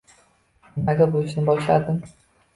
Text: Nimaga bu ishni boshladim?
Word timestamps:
Nimaga 0.77 1.07
bu 1.17 1.21
ishni 1.29 1.45
boshladim? 1.51 2.03